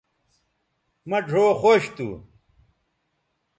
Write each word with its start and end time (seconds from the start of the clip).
مہ 1.09 1.17
ڙھؤ 1.29 1.45
خوش 1.61 1.83
تھو 1.95 2.07